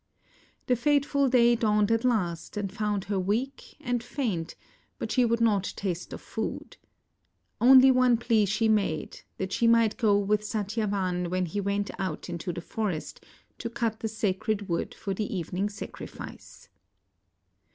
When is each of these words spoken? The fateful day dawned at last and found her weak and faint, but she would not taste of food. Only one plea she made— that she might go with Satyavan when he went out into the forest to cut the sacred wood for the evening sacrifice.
The 0.65 0.75
fateful 0.75 1.29
day 1.29 1.53
dawned 1.55 1.91
at 1.91 2.03
last 2.03 2.57
and 2.57 2.71
found 2.73 3.03
her 3.03 3.19
weak 3.19 3.75
and 3.79 4.01
faint, 4.01 4.55
but 4.97 5.11
she 5.11 5.23
would 5.25 5.39
not 5.41 5.73
taste 5.75 6.11
of 6.11 6.21
food. 6.21 6.77
Only 7.61 7.91
one 7.91 8.17
plea 8.17 8.47
she 8.47 8.67
made— 8.67 9.19
that 9.37 9.53
she 9.53 9.67
might 9.67 9.97
go 9.97 10.17
with 10.17 10.41
Satyavan 10.41 11.29
when 11.29 11.45
he 11.45 11.61
went 11.61 11.91
out 11.99 12.29
into 12.31 12.51
the 12.51 12.61
forest 12.61 13.23
to 13.59 13.69
cut 13.69 13.99
the 13.99 14.07
sacred 14.07 14.67
wood 14.67 14.95
for 14.95 15.13
the 15.13 15.31
evening 15.35 15.69
sacrifice. 15.69 16.67